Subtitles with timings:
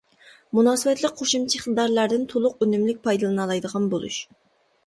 [0.59, 4.19] مۇناسىۋەتلىك قوشۇمچە ئىقتىدارلاردىن تولۇق، ئۈنۈملۈك پايدىلىنالايدىغان بولۇش.